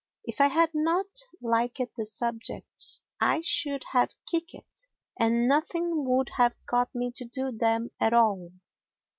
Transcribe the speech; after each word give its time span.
If 0.23 0.41
I 0.41 0.47
had 0.47 0.71
not 0.73 1.05
liked 1.43 1.79
the 1.95 2.05
subjects 2.05 3.01
I 3.19 3.41
should 3.41 3.83
have 3.91 4.15
kicked, 4.25 4.87
and 5.19 5.47
nothing 5.47 6.05
would 6.07 6.29
have 6.37 6.55
got 6.67 6.89
me 6.95 7.11
to 7.17 7.25
do 7.25 7.51
them 7.51 7.91
at 7.99 8.11
all. 8.11 8.51